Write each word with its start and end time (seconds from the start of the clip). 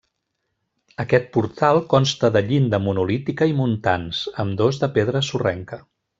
Aquest 1.03 1.27
portal 1.35 1.81
consta 1.91 2.31
de 2.37 2.43
llinda 2.47 2.79
monolítica 2.87 3.49
i 3.53 3.55
muntants, 3.61 4.23
ambdós 4.47 4.83
de 4.87 4.91
pedra 4.97 5.23
sorrenca. 5.31 5.81